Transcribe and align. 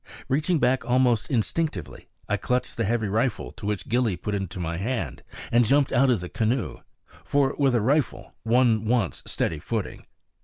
Reaching 0.27 0.57
back 0.57 0.83
almost 0.83 1.29
instinctively, 1.29 2.07
I 2.27 2.35
clutched 2.35 2.75
the 2.75 2.85
heavy 2.85 3.07
rifle 3.07 3.53
which 3.61 3.87
Gillie 3.87 4.15
put 4.15 4.33
into 4.33 4.59
my 4.59 4.77
hand 4.77 5.21
and 5.51 5.63
jumped 5.63 5.91
out 5.93 6.09
of 6.09 6.21
the 6.21 6.27
canoe; 6.29 6.79
for 7.23 7.53
with 7.59 7.75
a 7.75 7.81
rifle 7.81 8.33
one 8.41 8.85
wants 8.85 9.21
steady 9.27 9.59
footing. 9.59 10.03